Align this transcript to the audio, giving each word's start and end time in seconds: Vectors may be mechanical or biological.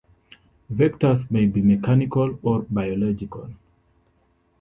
Vectors 0.73 1.29
may 1.29 1.45
be 1.45 1.61
mechanical 1.61 2.39
or 2.41 2.63
biological. 2.67 3.53